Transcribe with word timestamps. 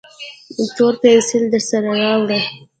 تور 0.75 0.93
پینسیل 1.01 1.43
درسره 1.53 1.91
راوړه 2.03 2.39